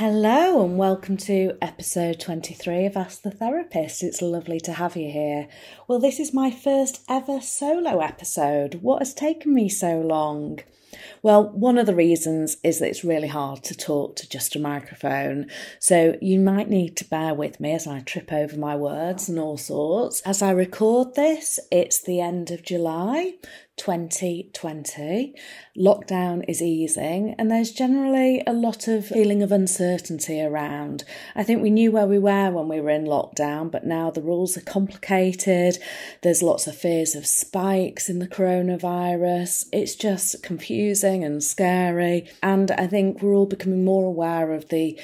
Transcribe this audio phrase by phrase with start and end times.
[0.00, 4.02] Hello, and welcome to episode 23 of Ask the Therapist.
[4.02, 5.46] It's lovely to have you here.
[5.86, 8.76] Well, this is my first ever solo episode.
[8.76, 10.60] What has taken me so long?
[11.22, 14.58] Well, one of the reasons is that it's really hard to talk to just a
[14.58, 15.50] microphone.
[15.78, 19.38] So you might need to bear with me as I trip over my words and
[19.38, 20.22] all sorts.
[20.22, 23.34] As I record this, it's the end of July.
[23.80, 25.34] 2020.
[25.74, 31.02] Lockdown is easing, and there's generally a lot of feeling of uncertainty around.
[31.34, 34.20] I think we knew where we were when we were in lockdown, but now the
[34.20, 35.78] rules are complicated.
[36.20, 39.66] There's lots of fears of spikes in the coronavirus.
[39.72, 45.00] It's just confusing and scary, and I think we're all becoming more aware of the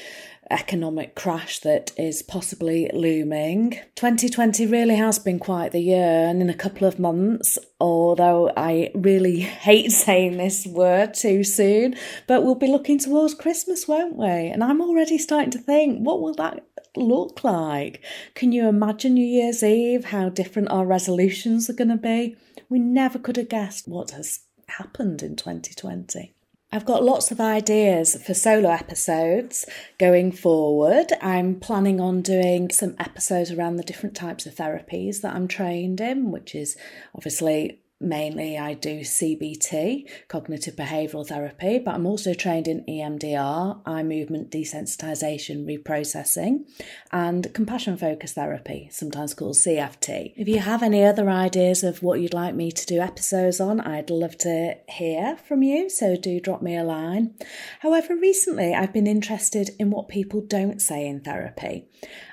[0.51, 3.81] economic crash that is possibly looming.
[3.97, 8.91] 2020 really has been quite the year, and in a couple of months, although I
[8.95, 11.97] really hate saying this word too soon,
[12.27, 14.27] but we'll be looking towards Christmas, won't we?
[14.27, 16.65] And I'm already starting to think, what will that
[16.97, 18.03] look like?
[18.35, 22.37] Can you imagine New Year's Eve, how different our resolutions are going to be?
[22.69, 26.36] We never could have guessed what has happened in 2020.
[26.73, 29.65] I've got lots of ideas for solo episodes
[29.99, 31.13] going forward.
[31.23, 36.01] I'm planning on doing some episodes around the different types of therapies that I'm trained
[36.01, 36.77] in, which is
[37.15, 44.03] obviously mainly I do CBT, cognitive behavioural therapy, but I'm also trained in EMDR, eye
[44.03, 46.67] movement desensitization reprocessing,
[47.11, 50.35] and compassion focused therapy, sometimes called CFT.
[50.37, 53.81] If you have any other ideas of what you'd like me to do episodes on,
[53.81, 57.35] I'd love to hear from you, so do drop me a line.
[57.81, 61.89] However, recently I've been interested in what people don't say in therapy.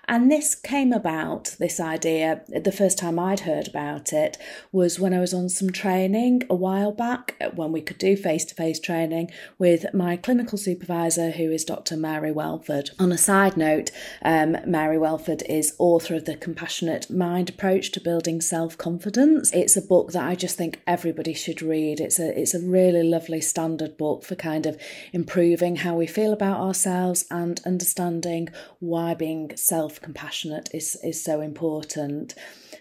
[0.06, 4.38] And this came about, this idea, the first time I'd heard about it
[4.72, 8.44] was when I was on some training a while back, when we could do face
[8.46, 11.96] to face training with my clinical supervisor, who is Dr.
[11.96, 12.90] Mary Welford.
[13.00, 13.92] On a side note,
[14.24, 19.52] um, Mary Welford is author of The Compassionate Mind Approach to Building Self Confidence.
[19.54, 22.02] It's a book that I just think everybody should read.
[22.02, 24.80] It's a, it's a really lovely standard book for kind of
[25.14, 31.24] improving how we feel about ourselves and understanding why being self self compassionate is is
[31.24, 32.34] so important.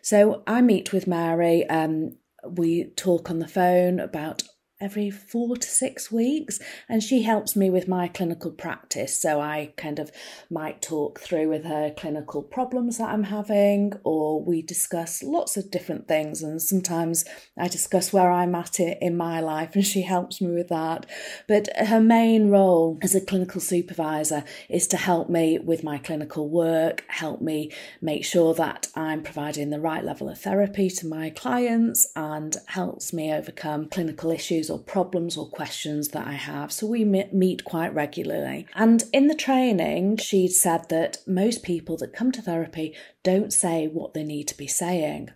[0.02, 1.68] So I meet with Mary.
[1.68, 4.42] Um, we talk on the phone about
[4.82, 9.18] every four to six weeks, and she helps me with my clinical practice.
[9.18, 10.10] So I kind of
[10.50, 15.70] might talk through with her clinical problems that I'm having, or we discuss lots of
[15.70, 16.42] different things.
[16.42, 17.24] And sometimes
[17.56, 21.06] I discuss where I'm at it in my life, and she helps me with that.
[21.46, 26.48] But her main role as a clinical supervisor is to help me with my clinical
[26.48, 27.70] work, help me
[28.00, 33.12] make sure that I'm providing the right level of therapy to my clients, and helps
[33.12, 36.72] me overcome clinical issues or problems or questions that I have.
[36.72, 38.66] So we meet quite regularly.
[38.74, 43.86] And in the training, she said that most people that come to therapy don't say
[43.86, 45.30] what they need to be saying.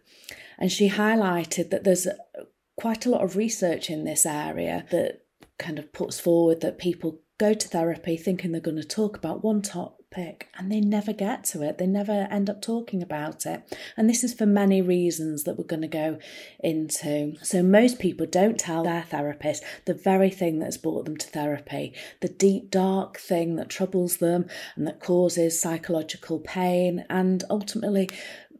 [0.58, 2.08] And she highlighted that there's
[2.76, 5.22] quite a lot of research in this area that
[5.58, 9.44] kind of puts forward that people go to therapy thinking they're going to talk about
[9.44, 11.78] one top topic and they never get to it.
[11.78, 13.62] They never end up talking about it.
[13.97, 16.19] And this is for many reasons that we're going to go
[16.61, 17.34] into.
[17.43, 21.95] So, most people don't tell their therapist the very thing that's brought them to therapy,
[22.21, 24.47] the deep, dark thing that troubles them
[24.77, 28.09] and that causes psychological pain and ultimately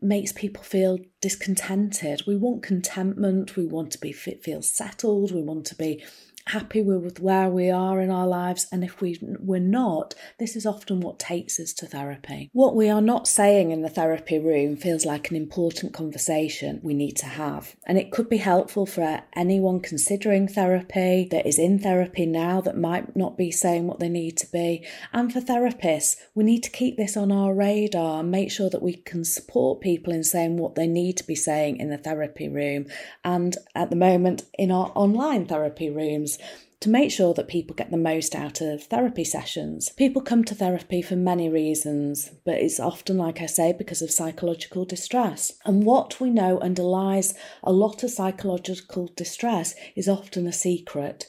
[0.03, 2.23] makes people feel discontented.
[2.27, 6.05] We want contentment, we want to be feel settled, we want to be
[6.47, 10.65] happy with where we are in our lives, and if we, we're not, this is
[10.65, 12.51] often what takes us to therapy.
[12.53, 16.95] What we are not saying in the therapy room feels like an important conversation we
[16.95, 21.81] need to have, and it could be helpful for anyone considering therapy that is in
[21.81, 24.87] therapy now that might not be saying what they need to be.
[25.13, 28.83] And for therapists, we need to keep this on our radar and make sure that
[28.83, 32.49] we can support people in saying what they need to be saying in the therapy
[32.49, 32.87] room
[33.25, 36.36] and at the moment in our online therapy rooms
[36.81, 39.89] to make sure that people get the most out of therapy sessions.
[39.91, 44.11] People come to therapy for many reasons, but it's often, like I say, because of
[44.11, 45.53] psychological distress.
[45.65, 51.27] And what we know underlies a lot of psychological distress is often a secret,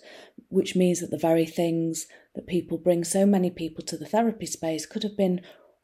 [0.49, 4.45] which means that the very things that people bring so many people to the therapy
[4.45, 5.41] space could have been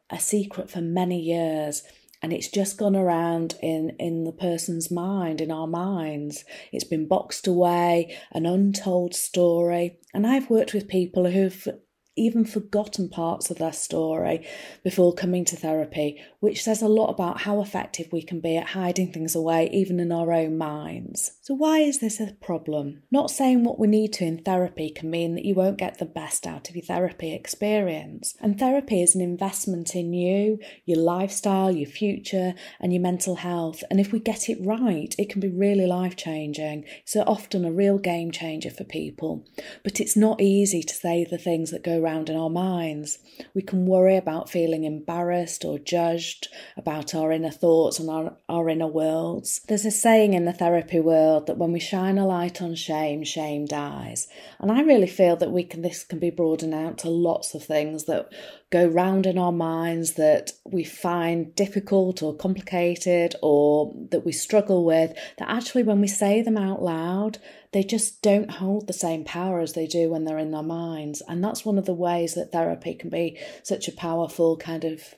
[0.10, 1.84] a secret for many years
[2.24, 6.46] and it's just gone around in in the person's mind in our minds.
[6.72, 10.00] It's been boxed away an untold story.
[10.14, 11.68] And i've worked with people who've
[12.16, 14.46] even forgotten parts of their story
[14.84, 18.68] before coming to therapy, which says a lot about how effective we can be at
[18.68, 21.32] hiding things away, even in our own minds.
[21.42, 23.02] So, why is this a problem?
[23.12, 26.06] Not saying what we need to in therapy can mean that you won't get the
[26.06, 28.36] best out of your therapy experience.
[28.40, 33.84] And therapy is an investment in you, your lifestyle, your future, and your mental health.
[33.90, 36.86] And if we get it right, it can be really life changing.
[37.06, 39.46] So, often a real game changer for people.
[39.84, 43.20] But it's not easy to say the things that go around in our minds.
[43.54, 48.70] We can worry about feeling embarrassed or judged about our inner thoughts and our, our
[48.70, 49.62] inner worlds.
[49.68, 53.24] There's a saying in the therapy world that when we shine a light on shame,
[53.24, 54.28] shame dies.
[54.60, 57.64] And I really feel that we can this can be broadened out to lots of
[57.64, 58.32] things that
[58.74, 64.84] go round in our minds that we find difficult or complicated or that we struggle
[64.84, 67.38] with, that actually when we say them out loud,
[67.74, 71.22] they just don't hold the same power as they do when they're in their minds.
[71.28, 75.16] And that's one of the ways that therapy can be such a powerful kind of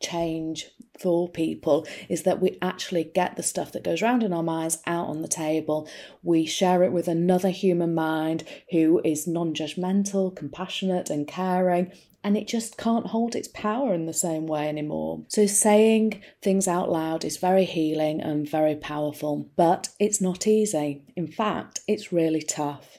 [0.00, 0.66] change
[0.98, 4.78] for people is that we actually get the stuff that goes around in our minds
[4.86, 5.88] out on the table.
[6.22, 11.92] We share it with another human mind who is non judgmental, compassionate, and caring,
[12.26, 15.22] and it just can't hold its power in the same way anymore.
[15.28, 21.04] So, saying things out loud is very healing and very powerful, but it's not easy.
[21.14, 22.98] In fact, it's really tough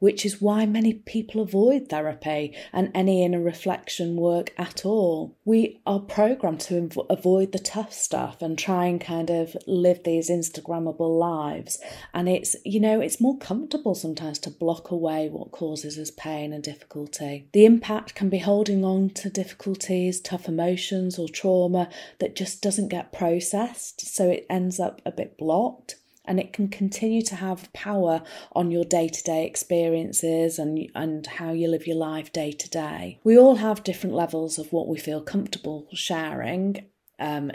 [0.00, 5.36] which is why many people avoid therapy and any inner reflection work at all.
[5.44, 10.02] We are programmed to inv- avoid the tough stuff and try and kind of live
[10.02, 11.78] these Instagrammable lives.
[12.12, 16.52] And it's, you know, it's more comfortable sometimes to block away what causes us pain
[16.52, 17.48] and difficulty.
[17.52, 21.88] The impact can be holding on to difficulties, tough emotions, or trauma
[22.18, 25.96] that just doesn't get processed, so it ends up a bit blocked
[26.30, 28.22] and it can continue to have power
[28.52, 33.18] on your day-to-day experiences and and how you live your life day to day.
[33.24, 36.86] We all have different levels of what we feel comfortable sharing.
[37.18, 37.50] Um,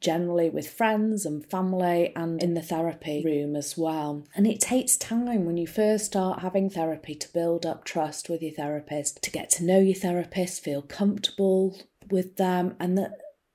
[0.00, 4.26] generally with friends and family and in the therapy room as well.
[4.34, 8.40] And it takes time when you first start having therapy to build up trust with
[8.40, 11.78] your therapist, to get to know your therapist, feel comfortable
[12.10, 13.12] with them, and that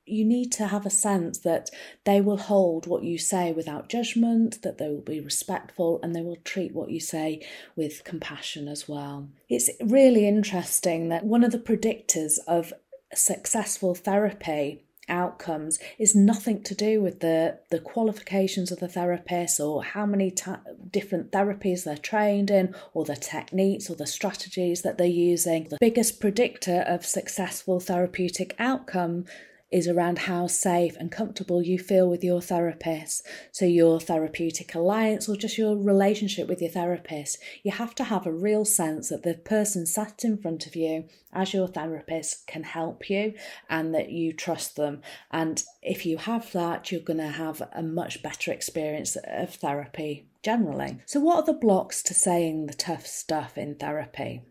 [0.09, 1.69] you need to have a sense that
[2.05, 6.21] they will hold what you say without judgment, that they will be respectful, and they
[6.21, 7.45] will treat what you say
[7.75, 9.29] with compassion as well.
[9.49, 12.73] It's really interesting that one of the predictors of
[13.13, 19.83] successful therapy outcomes is nothing to do with the the qualifications of the therapist or
[19.83, 20.61] how many ta-
[20.91, 25.77] different therapies they're trained in or the techniques or the strategies that they're using the
[25.79, 29.25] biggest predictor of successful therapeutic outcome
[29.71, 33.25] is around how safe and comfortable you feel with your therapist.
[33.51, 38.25] So, your therapeutic alliance or just your relationship with your therapist, you have to have
[38.25, 42.63] a real sense that the person sat in front of you as your therapist can
[42.63, 43.33] help you
[43.69, 45.01] and that you trust them.
[45.31, 50.27] And if you have that, you're going to have a much better experience of therapy
[50.43, 50.99] generally.
[51.05, 54.41] So, what are the blocks to saying the tough stuff in therapy?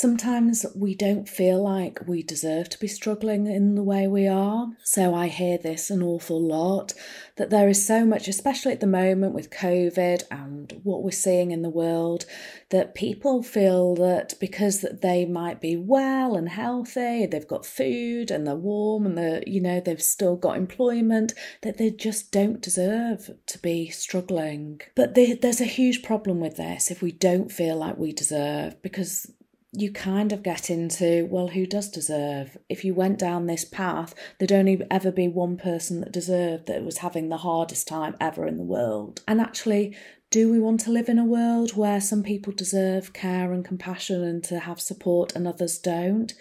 [0.00, 4.68] Sometimes we don't feel like we deserve to be struggling in the way we are.
[4.84, 6.94] So I hear this an awful lot
[7.34, 11.50] that there is so much, especially at the moment with COVID and what we're seeing
[11.50, 12.26] in the world,
[12.70, 18.46] that people feel that because they might be well and healthy, they've got food and
[18.46, 23.32] they're warm and they're, you know, they've still got employment, that they just don't deserve
[23.46, 24.80] to be struggling.
[24.94, 29.32] But there's a huge problem with this if we don't feel like we deserve because
[29.80, 32.56] you kind of get into, well, who does deserve?
[32.68, 36.84] If you went down this path, there'd only ever be one person that deserved that
[36.84, 39.22] was having the hardest time ever in the world.
[39.26, 39.96] And actually,
[40.30, 44.22] do we want to live in a world where some people deserve care and compassion
[44.22, 46.34] and to have support and others don't?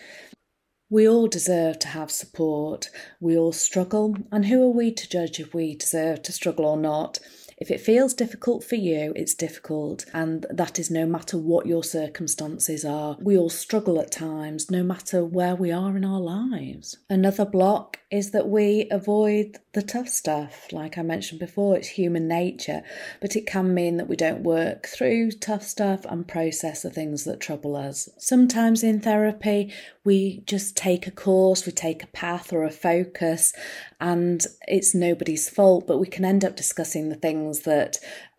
[0.90, 2.90] We all deserve to have support.
[3.20, 4.16] We all struggle.
[4.32, 7.20] And who are we to judge if we deserve to struggle or not?
[7.58, 11.84] If it feels difficult for you, it's difficult, and that is no matter what your
[11.84, 13.18] circumstances are.
[13.20, 16.98] We all struggle at times, no matter where we are in our lives.
[17.10, 20.72] Another block is that we avoid the tough stuff.
[20.72, 22.82] Like I mentioned before, it's human nature,
[23.20, 27.26] but it can mean that we don't work through tough stuff and process the things
[27.26, 28.08] that trouble us.
[28.18, 29.74] Sometimes in therapy,
[30.06, 33.54] we just take a course, we take a path or a focus,
[34.00, 37.98] and it's nobody's fault, but we can end up discussing the things that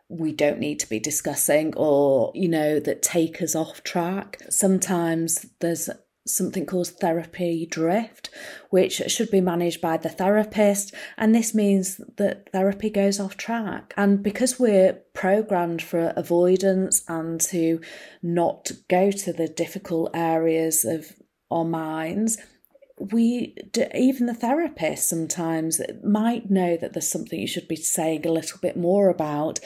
[0.09, 4.41] we don't need to be discussing or, you know, that take us off track.
[4.49, 5.91] Sometimes there's
[6.29, 8.31] something called therapy drift,
[8.71, 10.95] which should be managed by the therapist.
[11.17, 13.95] And this means that therapy goes off track.
[13.97, 17.81] And because we're programmed for avoidance and to
[18.23, 21.13] not go to the difficult areas of
[21.51, 22.39] our minds,
[22.99, 23.57] we
[23.95, 28.59] even the therapist sometimes might know that there's something you should be saying a little
[28.61, 29.61] bit more about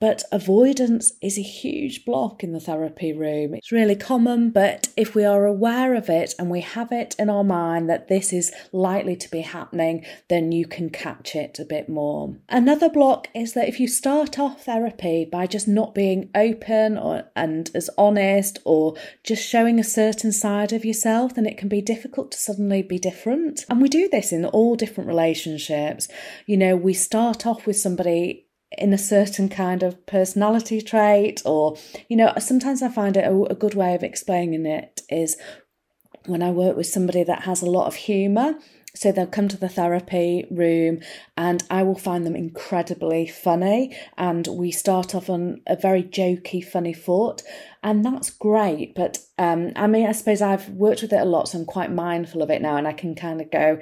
[0.00, 3.54] but avoidance is a huge block in the therapy room.
[3.54, 7.30] It's really common, but if we are aware of it and we have it in
[7.30, 11.64] our mind that this is likely to be happening, then you can catch it a
[11.64, 12.36] bit more.
[12.48, 17.24] Another block is that if you start off therapy by just not being open or,
[17.34, 21.80] and as honest or just showing a certain side of yourself, then it can be
[21.80, 23.64] difficult to suddenly be different.
[23.70, 26.08] And we do this in all different relationships.
[26.46, 31.76] You know, we start off with somebody in a certain kind of personality trait or
[32.08, 35.36] you know sometimes i find it a, a, good way of explaining it is
[36.26, 38.56] when i work with somebody that has a lot of humor
[38.96, 41.00] so they'll come to the therapy room
[41.36, 43.96] and I will find them incredibly funny.
[44.16, 47.42] And we start off on a very jokey, funny foot.
[47.82, 48.94] And that's great.
[48.94, 51.92] But um, I mean, I suppose I've worked with it a lot, so I'm quite
[51.92, 52.76] mindful of it now.
[52.76, 53.78] And I can kind of go,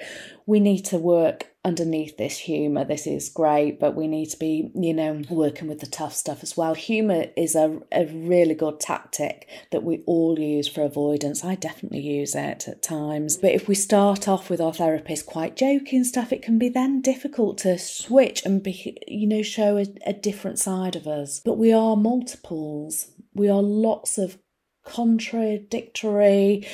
[0.46, 2.85] we need to work underneath this humour.
[2.85, 6.42] This is great, but we need to be, you know, working with the tough stuff
[6.42, 6.75] as well.
[6.75, 11.42] Humour is a, a really good tactic that we all use for avoidance.
[11.44, 13.38] I definitely use it at times.
[13.38, 17.00] But if we start off with our therapist quite joking stuff, it can be then
[17.00, 21.40] difficult to switch and be, you know, show a, a different side of us.
[21.44, 23.09] But we are multiples.
[23.35, 24.38] We are lots of
[24.85, 26.66] contradictory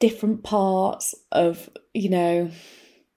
[0.00, 2.50] different parts of, you know,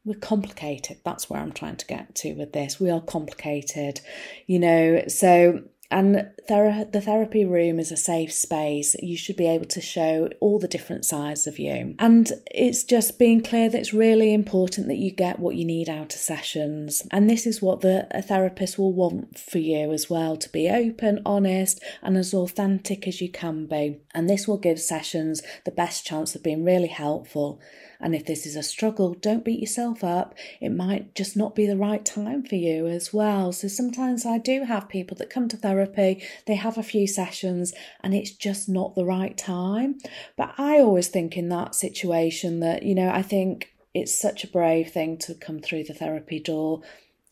[0.03, 0.98] we're complicated.
[1.03, 2.79] That's where I'm trying to get to with this.
[2.79, 4.01] We are complicated,
[4.48, 5.03] you know.
[5.08, 8.96] So, and ther- the therapy room is a safe space.
[8.96, 11.96] You should be able to show all the different sides of you.
[12.00, 15.88] And it's just being clear that it's really important that you get what you need
[15.88, 17.05] out of sessions.
[17.12, 20.67] And this is what the a therapist will want for you as well to be
[20.67, 24.00] open, honest, and as authentic as you can be.
[24.15, 27.60] And this will give sessions the best chance of being really helpful
[28.01, 30.36] and if this is a struggle, don't beat yourself up.
[30.60, 33.51] It might just not be the right time for you as well.
[33.51, 37.74] So sometimes I do have people that come to therapy, they have a few sessions,
[38.01, 40.00] and it's just not the right time.
[40.36, 44.48] But I always think in that situation that, you know, I think it's such a
[44.48, 46.81] brave thing to come through the therapy door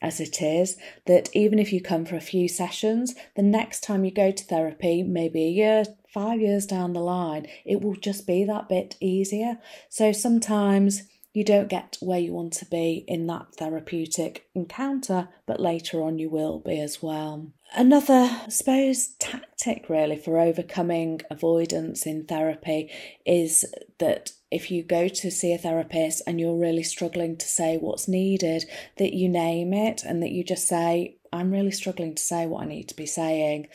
[0.01, 4.05] as it is that even if you come for a few sessions, the next time
[4.05, 8.25] you go to therapy, maybe a year, five years down the line, it will just
[8.25, 9.57] be that bit easier.
[9.89, 11.03] So sometimes
[11.33, 16.17] you don't get where you want to be in that therapeutic encounter, but later on
[16.17, 17.51] you will be as well.
[17.75, 22.91] Another, I suppose, tactic really for overcoming avoidance in therapy
[23.25, 23.65] is
[23.99, 28.07] that if you go to see a therapist and you're really struggling to say what's
[28.07, 28.65] needed,
[28.97, 32.63] that you name it and that you just say, I'm really struggling to say what
[32.63, 33.67] I need to be saying.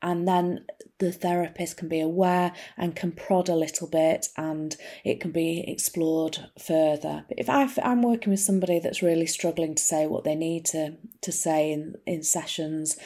[0.00, 0.64] And then
[0.98, 5.64] the therapist can be aware and can prod a little bit and it can be
[5.68, 7.24] explored further.
[7.28, 10.64] But if i am working with somebody that's really struggling to say what they need
[10.66, 12.96] to, to say in, in sessions,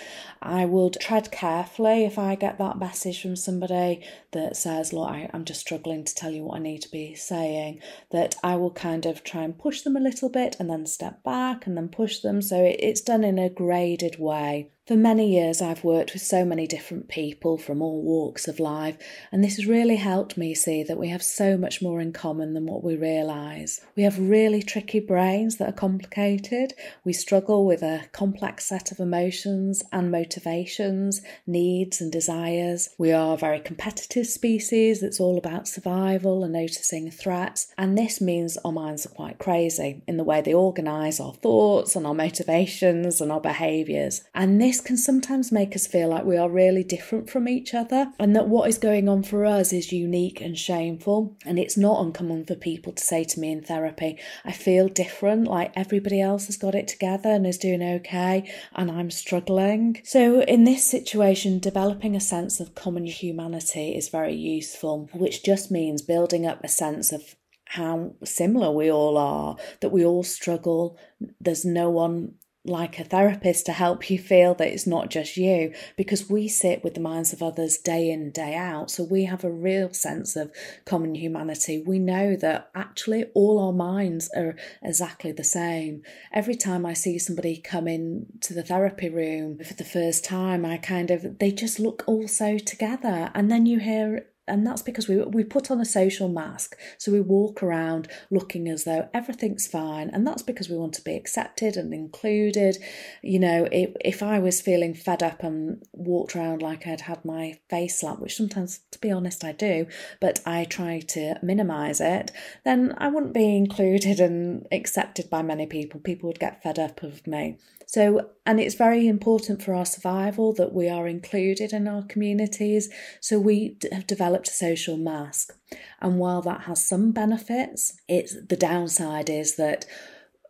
[0.43, 5.31] I would tread carefully if I get that message from somebody that says, Look, I,
[5.33, 7.81] I'm just struggling to tell you what I need to be saying,
[8.11, 11.23] that I will kind of try and push them a little bit and then step
[11.23, 12.43] back and then push them.
[12.43, 14.71] So it, it's done in a graded way.
[14.87, 18.97] For many years, I've worked with so many different people from all walks of life,
[19.33, 22.55] and this has really helped me see that we have so much more in common
[22.55, 23.81] than what we realise.
[23.97, 26.73] We have really tricky brains that are complicated.
[27.05, 32.91] We struggle with a complex set of emotions and motivations, needs and desires.
[32.97, 38.21] We are a very competitive species that's all about survival and noticing threats, and this
[38.21, 42.15] means our minds are quite crazy in the way they organise our thoughts and our
[42.15, 44.23] motivations and our behaviours.
[44.33, 47.73] And this this can sometimes make us feel like we are really different from each
[47.73, 51.35] other and that what is going on for us is unique and shameful.
[51.47, 55.47] And it's not uncommon for people to say to me in therapy, I feel different,
[55.47, 60.03] like everybody else has got it together and is doing okay, and I'm struggling.
[60.05, 65.71] So, in this situation, developing a sense of common humanity is very useful, which just
[65.71, 70.99] means building up a sense of how similar we all are, that we all struggle.
[71.41, 72.35] There's no one
[72.69, 76.83] like a therapist to help you feel that it's not just you because we sit
[76.83, 78.91] with the minds of others day in day out.
[78.91, 80.53] So we have a real sense of
[80.85, 81.83] common humanity.
[81.85, 86.03] We know that actually all our minds are exactly the same.
[86.33, 90.65] Every time i see somebody come in to the therapy room for the first time
[90.65, 93.31] i kind of they just look all so together.
[93.35, 96.77] And then you hear and that's because we we put on a social mask.
[96.99, 101.03] So we walk around looking as though everything's fine and that's because we want to
[101.03, 102.79] be accepted and included.
[103.23, 107.25] You know if, if i was feeling fed up and walked around like i'd had
[107.25, 109.87] my face slapped which sometimes to be honest i do
[110.21, 112.31] but i try to minimize it
[112.65, 116.01] then i wouldn't be included and accepted by many people.
[116.01, 117.59] People would get fed up of me.
[117.89, 122.89] So, and it's very important for our survival that we are included in our communities.
[123.21, 125.55] So, we have developed a social mask.
[126.01, 129.87] And while that has some benefits, it's the downside is that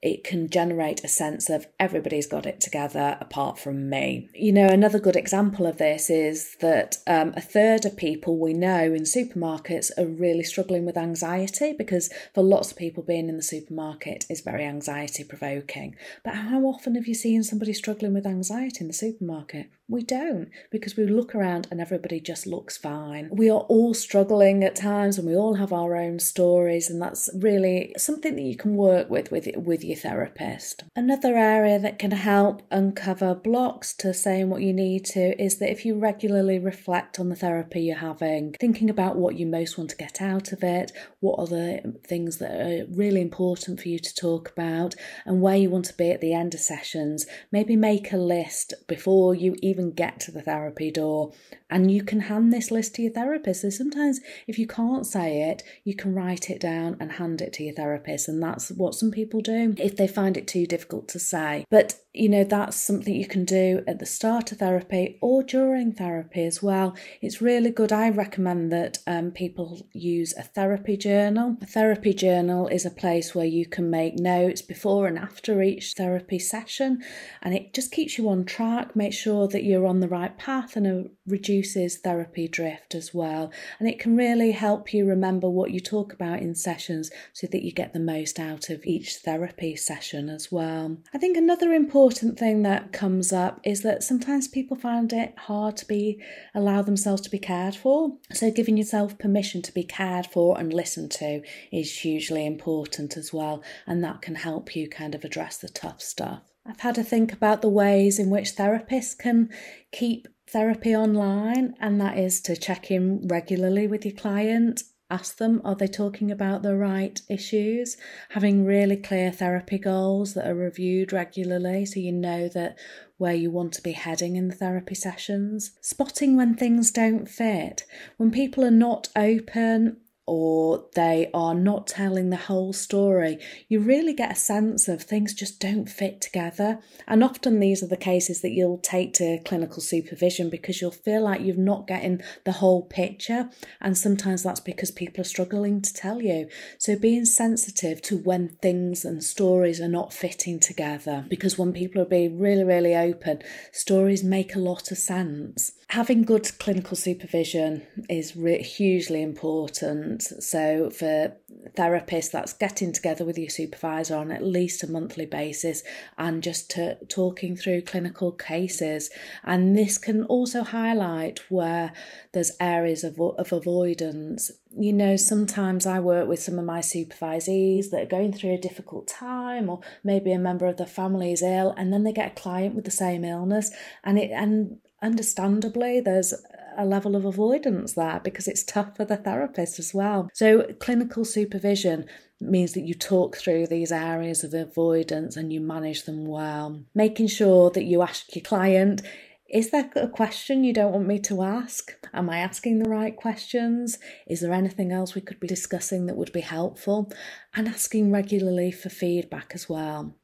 [0.03, 4.29] it can generate a sense of everybody's got it together apart from me.
[4.35, 8.53] You know, another good example of this is that um, a third of people we
[8.53, 13.37] know in supermarkets are really struggling with anxiety because for lots of people, being in
[13.37, 15.97] the supermarket is very anxiety provoking.
[16.25, 19.71] But how often have you seen somebody struggling with anxiety in the supermarket?
[19.89, 23.29] We don't because we look around and everybody just looks fine.
[23.31, 27.31] We are all struggling at times and we all have our own stories, and that's
[27.35, 30.85] really something that you can work with with, with your therapist.
[30.95, 35.71] Another area that can help uncover blocks to saying what you need to is that
[35.71, 39.91] if you regularly reflect on the therapy you're having, thinking about what you most want
[39.91, 43.99] to get out of it, what are the things that are really important for you
[43.99, 47.77] to talk about, and where you want to be at the end of sessions, maybe
[47.77, 51.33] make a list before you even get to the therapy door
[51.69, 53.63] and you can hand this list to your therapist.
[53.63, 57.53] So sometimes if you can't say it, you can write it down and hand it
[57.55, 58.29] to your therapist.
[58.29, 61.65] And that's what some people do if they find it too difficult to say.
[61.71, 65.93] But you know, that's something you can do at the start of therapy or during
[65.93, 66.97] therapy as well.
[67.21, 67.93] It's really good.
[67.93, 71.57] I recommend that um, people use a therapy journal.
[71.61, 75.93] A therapy journal is a place where you can make notes before and after each
[75.93, 77.03] therapy session,
[77.43, 80.77] and it just keeps you on track, make sure that you're on the right path,
[80.77, 83.53] and reduces therapy drift as well.
[83.79, 87.65] And it can really help you remember what you talk about in sessions so that
[87.65, 90.97] you get the most out of each therapy session as well.
[91.13, 95.35] I think another important important thing that comes up is that sometimes people find it
[95.37, 96.23] hard to be
[96.55, 98.17] allow themselves to be cared for.
[98.33, 103.33] So giving yourself permission to be cared for and listened to is hugely important as
[103.33, 106.43] well, and that can help you kind of address the tough stuff.
[106.65, 109.51] I've had to think about the ways in which therapists can
[109.91, 115.61] keep therapy online, and that is to check in regularly with your client ask them
[115.65, 117.97] are they talking about the right issues?
[118.31, 122.77] Having really clear therapy goals that are reviewed regularly so you know that
[123.19, 125.73] where you want to be heading in the therapy sessions.
[125.81, 127.85] Spotting when things don't fit.
[128.17, 134.13] When people are not open or they are not telling the whole story, you really
[134.13, 136.81] get a sense of things just don't fit together.
[137.07, 141.23] And often these are the cases that you'll take to clinical supervision because you'll feel
[141.23, 143.51] like you're not getting the whole picture.
[143.81, 146.49] And sometimes that's because people are struggling to tell you.
[146.79, 152.03] So being sensitive to when things and stories are not fitting together, because when people
[152.03, 155.73] are being really, really open, stories make a lot of sense.
[155.91, 160.16] Having good clinical supervision is re- hugely important.
[160.23, 161.37] So, for
[161.77, 165.83] therapists, that's getting together with your supervisor on at least a monthly basis
[166.17, 169.11] and just to, talking through clinical cases.
[169.45, 171.93] And this can also highlight where
[172.33, 174.51] there's areas of, of avoidance.
[174.79, 178.59] You know, sometimes I work with some of my supervisees that are going through a
[178.59, 182.33] difficult time, or maybe a member of the family is ill, and then they get
[182.33, 183.71] a client with the same illness,
[184.05, 186.35] and it and understandably, there's
[186.77, 190.29] a level of avoidance there because it's tough for the therapist as well.
[190.35, 192.07] So, clinical supervision
[192.41, 196.83] means that you talk through these areas of avoidance and you manage them well.
[196.95, 199.03] Making sure that you ask your client,
[199.49, 201.93] is there a question you don't want me to ask?
[202.13, 203.99] Am I asking the right questions?
[204.27, 207.13] Is there anything else we could be discussing that would be helpful?
[207.55, 210.17] And asking regularly for feedback as well.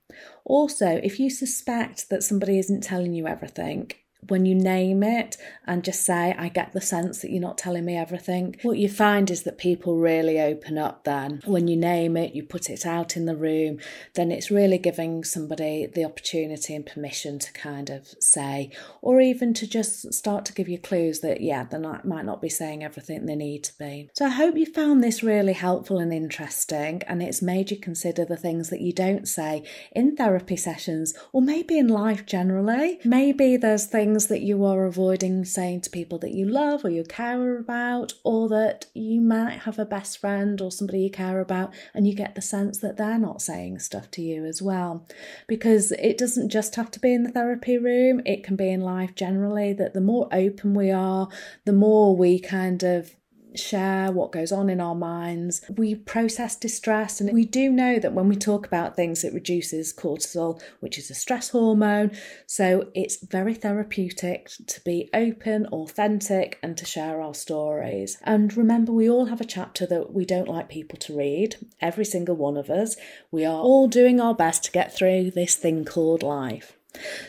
[0.45, 3.93] Also, if you suspect that somebody isn't telling you everything,
[4.29, 7.85] when you name it and just say, I get the sense that you're not telling
[7.85, 11.43] me everything, what you find is that people really open up then.
[11.45, 13.79] When you name it, you put it out in the room,
[14.15, 19.55] then it's really giving somebody the opportunity and permission to kind of say, or even
[19.55, 23.27] to just start to give you clues that, yeah, they might not be saying everything
[23.27, 24.09] they need to be.
[24.15, 28.25] So I hope you found this really helpful and interesting, and it's made you consider
[28.25, 33.01] the things that you don't say in therapy sessions or maybe in life generally.
[33.05, 36.91] Maybe there's things things that you are avoiding saying to people that you love or
[36.91, 41.41] you care about, or that you might have a best friend or somebody you care
[41.41, 45.07] about, and you get the sense that they're not saying stuff to you as well.
[45.49, 48.83] Because it doesn't just have to be in the therapy room, it can be in
[48.83, 51.29] life generally, that the more open we are,
[51.65, 53.17] the more we kind of
[53.55, 55.63] share what goes on in our minds.
[55.77, 59.93] We process distress, and we do know that when we talk about things, it reduces
[59.93, 62.13] cortisol, which is a stress hormone.
[62.47, 68.19] So it's very therapeutic to be open, authentic, and to share our stories.
[68.23, 72.05] And remember, we all have a chapter that we don't like people to read, every
[72.05, 72.97] single one of us.
[73.31, 76.77] We are all doing our best to get through this thing called life.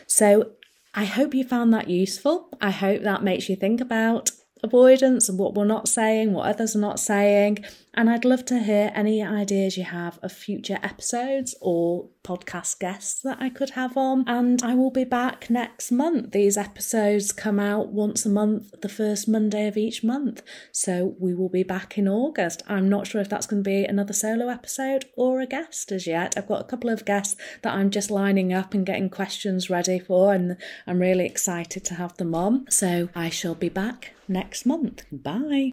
[0.07, 0.51] So
[0.93, 2.49] I hope you found that useful.
[2.61, 4.31] I hope that makes you think about
[4.63, 7.63] avoidance and what we're not saying, what others are not saying.
[7.93, 13.21] And I'd love to hear any ideas you have of future episodes or podcast guests
[13.21, 14.23] that I could have on.
[14.27, 16.31] And I will be back next month.
[16.31, 20.41] These episodes come out once a month, the first Monday of each month.
[20.71, 22.63] So we will be back in August.
[22.67, 26.07] I'm not sure if that's going to be another solo episode or a guest as
[26.07, 26.35] yet.
[26.37, 29.99] I've got a couple of guests that I'm just lining up and getting questions ready
[29.99, 30.57] for, and
[30.87, 32.69] I'm really excited to have them on.
[32.69, 35.03] So I shall be back next month.
[35.11, 35.71] Bye.